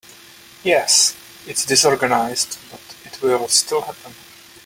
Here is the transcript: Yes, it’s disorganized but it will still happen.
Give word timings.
Yes, 0.63 1.15
it’s 1.45 1.63
disorganized 1.63 2.57
but 2.71 2.81
it 3.05 3.21
will 3.21 3.47
still 3.47 3.81
happen. 3.83 4.15